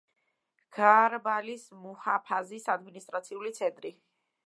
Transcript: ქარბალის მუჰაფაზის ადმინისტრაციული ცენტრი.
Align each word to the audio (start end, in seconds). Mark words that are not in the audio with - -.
ქარბალის 0.77 1.67
მუჰაფაზის 1.83 2.69
ადმინისტრაციული 2.79 3.57
ცენტრი. 3.61 3.99